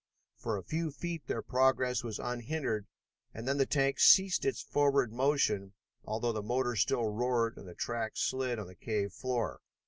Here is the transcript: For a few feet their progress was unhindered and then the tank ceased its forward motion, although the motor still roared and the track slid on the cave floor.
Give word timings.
For 0.35 0.57
a 0.57 0.63
few 0.63 0.89
feet 0.89 1.27
their 1.27 1.43
progress 1.43 2.03
was 2.03 2.17
unhindered 2.17 2.87
and 3.35 3.47
then 3.47 3.59
the 3.59 3.67
tank 3.67 3.99
ceased 3.99 4.45
its 4.45 4.59
forward 4.63 5.13
motion, 5.13 5.73
although 6.03 6.33
the 6.33 6.41
motor 6.41 6.75
still 6.75 7.05
roared 7.05 7.55
and 7.55 7.67
the 7.67 7.75
track 7.75 8.13
slid 8.15 8.57
on 8.57 8.65
the 8.65 8.73
cave 8.73 9.13
floor. 9.13 9.61